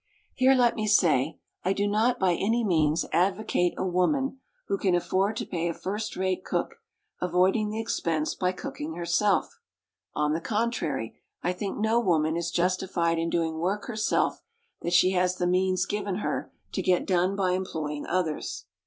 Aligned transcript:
Here 0.33 0.55
let 0.55 0.75
me 0.75 0.87
say, 0.87 1.37
I 1.63 1.73
do 1.73 1.87
not 1.87 2.17
by 2.17 2.31
any 2.33 2.63
means 2.65 3.05
advocate 3.13 3.75
a 3.77 3.85
woman, 3.85 4.39
who 4.65 4.79
can 4.79 4.95
afford 4.95 5.35
to 5.37 5.45
pay 5.45 5.67
a 5.69 5.75
first 5.75 6.15
rate 6.15 6.43
cook, 6.43 6.77
avoiding 7.21 7.69
the 7.69 7.79
expense 7.79 8.33
by 8.33 8.51
cooking 8.51 8.95
herself; 8.95 9.59
on 10.15 10.33
the 10.33 10.41
contrary, 10.41 11.21
I 11.43 11.53
think 11.53 11.77
no 11.77 11.99
woman 11.99 12.35
is 12.35 12.49
justified 12.49 13.19
in 13.19 13.29
doing 13.29 13.59
work 13.59 13.85
herself 13.85 14.41
that 14.81 14.93
she 14.93 15.11
has 15.11 15.35
the 15.35 15.45
means 15.45 15.85
given 15.85 16.15
her 16.15 16.51
to 16.71 16.81
get 16.81 17.05
done 17.05 17.35
by 17.35 17.51
employing 17.51 18.07
others. 18.07 18.65